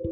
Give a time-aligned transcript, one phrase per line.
[0.00, 0.10] 屋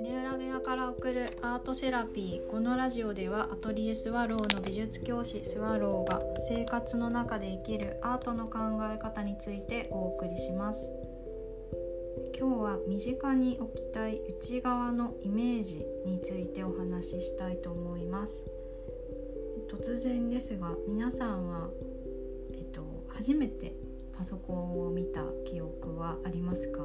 [0.00, 2.50] 根裏部屋から送るアートセラピー。
[2.50, 10.90] このラジオではアトリエスワローの美術教師スワローが生活の中で生きるアートの考え方についてお送りします。
[12.38, 18.46] 今日は身近に置きたい内側のイメージについてお話ししたいと思います。
[19.68, 21.68] 突然ですが皆さんは、
[22.54, 23.74] えっと、初めて
[24.18, 26.82] パソコンを見た記憶はありますか？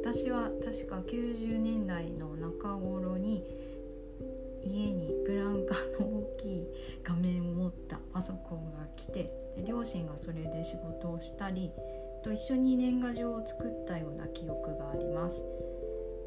[0.00, 3.44] 私は確か90年代の中頃に
[4.64, 6.66] 家にブランカの大きい
[7.04, 11.70] 画面を持ったパソコンが来てで両親がそれで仕事をしたり
[12.24, 15.44] と一緒に年賀状を作ったような記憶があります。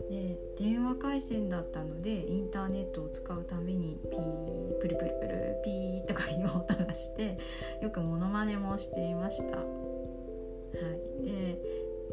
[0.10, 7.40] で電話回線だったのでインターネットを使うたびにピープルプルプルピーとかいう音がして
[7.82, 9.81] よくモノマネもしていました。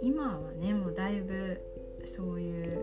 [0.08, 1.60] 今はねもうだいぶ
[2.06, 2.82] そういう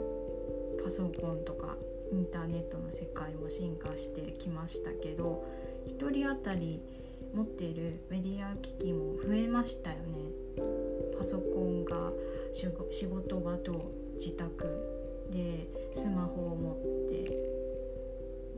[0.84, 1.76] パソコンとか
[2.12, 5.44] インターネットの世界も進化してきましたけど
[5.88, 6.84] 1人当たり
[7.34, 10.04] 持っているメディア機器も増えましたよね。
[11.18, 12.12] パソコンが
[12.52, 14.68] 仕事場と自宅
[15.32, 16.76] でスマホを持っ
[17.10, 17.24] て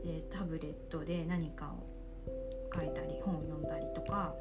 [0.04, 2.28] でタブレットで何かを
[2.76, 4.34] 書いたり本を読んだりとか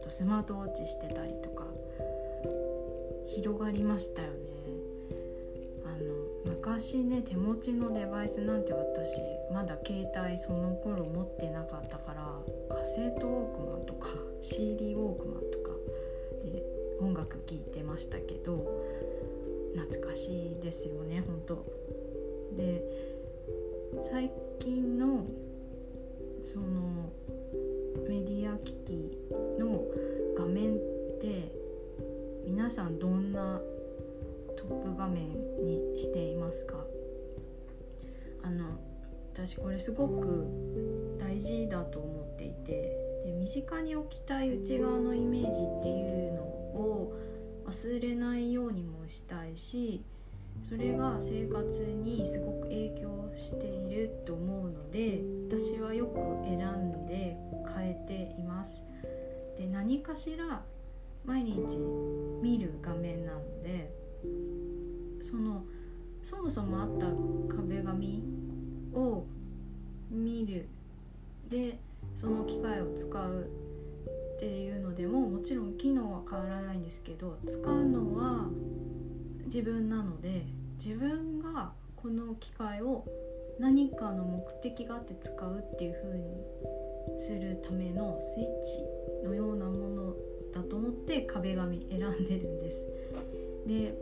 [0.00, 1.64] あとスマートウォッチしてたりとか
[3.30, 4.34] 広がりましたよね。
[5.84, 5.88] あ
[6.48, 9.16] の昔ね手持ちのデバイスなんて私
[9.52, 14.08] まだ携帯その頃持ってなかったからカセットウォークマンとか
[14.42, 15.70] CD ウォークマンとか
[16.44, 16.62] で
[17.00, 18.82] 音楽聴いてましたけど
[19.74, 21.64] 懐かしいですよね本当。
[22.56, 22.82] で
[24.10, 25.24] 最近の
[26.42, 27.12] その
[28.08, 29.18] メディア機器
[32.70, 33.60] さんどんな
[34.56, 35.30] トップ画面
[35.64, 36.76] にしていますか？
[38.42, 38.78] あの
[39.32, 40.46] 私これすごく
[41.18, 47.16] 大事だと思っていてで身近に置きたい内側のイメージっていうのを
[47.66, 50.02] 忘れないようにもしたいし
[50.64, 57.36] それが生活にすごく影響していると思うので私はよく選んで
[57.74, 58.84] 変えています。
[59.56, 60.62] で何かしら
[61.24, 61.76] 毎日
[62.42, 63.92] 見る画面なので
[65.20, 65.64] その
[66.22, 67.06] そもそもあった
[67.56, 68.22] 壁紙
[68.94, 69.24] を
[70.10, 70.68] 見る。
[71.48, 71.78] で
[72.14, 73.50] その機械を使う
[74.36, 78.48] っていうのでももちろん機能は変わらないんですけど使うのは
[79.44, 80.46] 自分なので
[80.82, 83.04] 自分がこの機械を
[83.58, 89.89] 何かの目的があって使うっていう風にするためのスイッチのようなもの
[90.70, 92.88] と思って壁紙選んでるんです。
[93.66, 93.94] で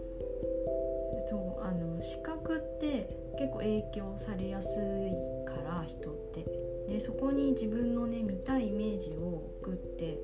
[1.28, 6.44] そうあの視覚って結構影響されやすいから人って
[6.88, 10.18] でそこに自分のね見たいイメージを送って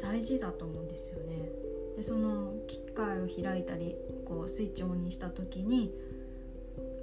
[0.00, 1.50] 大事だと思うんですよね
[1.96, 5.92] でその機械を開いたりこうスイッチオンにした時に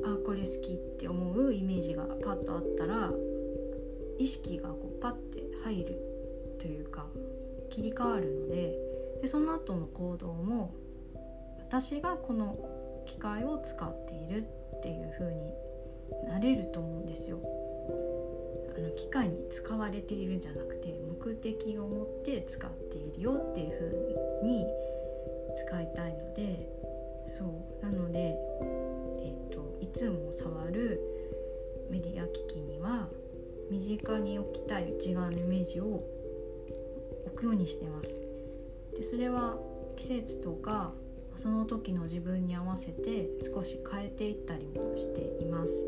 [0.03, 3.11] あこれ好きって思うイメージがパッとあったら
[4.17, 6.08] 意識がこうパッて入る
[6.59, 7.07] というか
[7.69, 8.77] 切り替わるので
[9.21, 10.73] でその後の行動も
[11.57, 12.57] 私がこの
[13.05, 14.45] 機械を使っている
[14.77, 15.53] っていう風に
[16.27, 17.39] なれると思うんですよ。
[18.75, 24.65] あの機械に使われているんじゃなくて目的を持って使っているよっていう風に
[25.55, 26.69] 使いたいので
[27.27, 27.45] そ
[27.81, 28.37] うなので、
[29.21, 30.99] えーと、いつも触る
[31.89, 33.07] メディア機器には
[33.69, 36.03] 身近に置きたい内側のイメージを
[37.39, 38.17] くようにしてます。
[38.95, 39.57] でそれは
[39.95, 40.93] 季節とか
[41.35, 45.87] その時の自分に合わせて少し変えていったりもしています。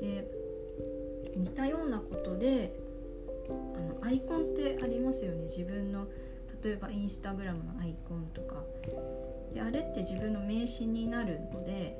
[0.00, 0.28] で
[1.36, 2.74] 似たようなことで
[3.48, 6.06] あのアイコンってありますよね自分の
[6.62, 8.62] 例えばインスタグラムのアイコンとか
[9.52, 11.96] であれって自分の名刺になるので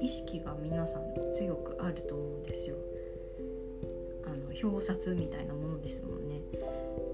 [0.00, 2.76] 意識が皆さん強くあると思うんですよ
[4.26, 6.27] あの表札みたいなものですもんね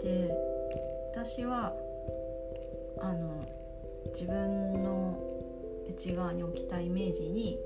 [0.04, 0.30] で
[1.10, 1.74] 私は
[3.00, 3.42] あの
[4.12, 5.18] 自分の
[5.88, 7.58] 内側に置きたいイメージに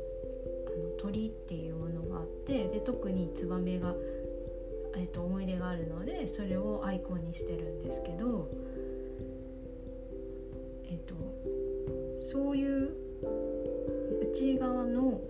[0.66, 3.92] あの鳥っていうものがあってで特にツバメが、
[4.96, 8.48] えー、と思い出があるのでそれをアイコンにしてるんですけど、
[10.84, 11.14] えーと、
[12.22, 12.92] そういう
[14.30, 15.20] 内側の、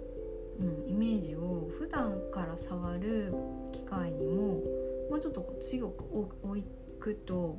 [0.60, 3.32] うん、イメージを普段から触る
[3.72, 4.60] 機会にも
[5.08, 6.04] もうちょっとこう強く
[6.42, 7.58] 置いてくと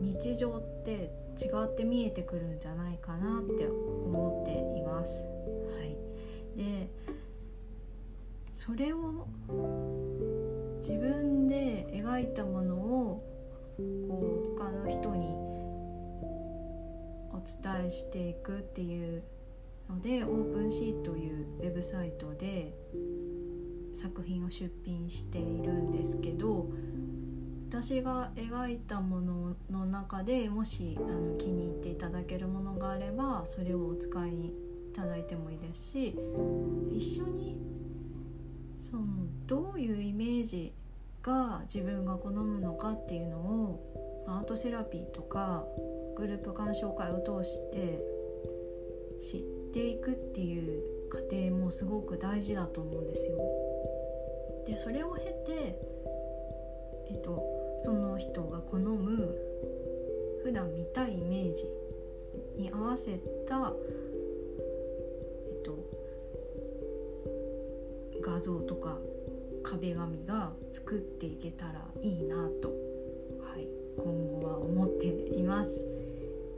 [0.00, 5.24] 日常って違って見えてくるんじゃないかなって思っています。
[5.24, 5.96] はい、
[6.56, 6.90] で
[8.54, 9.26] それを
[10.78, 13.22] 自分で描いたものを
[14.08, 15.34] こう他の人に
[17.32, 19.22] お伝えしていくっていう
[19.90, 22.74] のでオープンシーというウェブサイトで
[23.96, 26.68] 作品を出品しているんですけど
[27.68, 34.52] 私が描いたものの中でもしあの気に入っていただけるものがあればそれをお使いい
[34.94, 36.16] ただいてもいいですし
[36.92, 37.58] 一緒に
[38.78, 39.04] その
[39.46, 40.72] どういうイメージ
[41.22, 45.64] が自分が好むのかっていうのをアートセラピーとか
[46.16, 48.00] グループ鑑賞会を通して
[49.20, 49.40] 知っ
[49.72, 53.38] ていくっていう過程もすごく大事だと思うんですよ。
[54.66, 55.78] でそれを経て、
[57.08, 57.42] えっと、
[57.78, 59.36] その人が好む
[60.42, 61.64] 普段見たいイメージ
[62.56, 63.18] に合わせ
[63.48, 63.72] た、
[65.48, 65.78] えっと、
[68.22, 68.98] 画像とか
[69.62, 75.84] 壁紙が作っていけたらいいなと、はい、今後は思っています。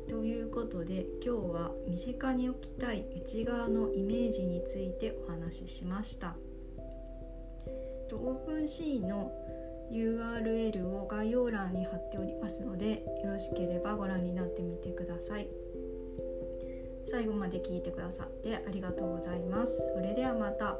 [0.08, 6.34] ということで今日は身近に置きたい内側のイメージについてお話ししました。
[8.08, 9.32] とオープンシーの
[9.92, 15.48] URL を概要欄に貼っておりますのでよろしければご覧になってみてください。
[17.06, 19.92] 最後まで聞いてくださってありがとうございます。
[19.94, 20.76] それではまた。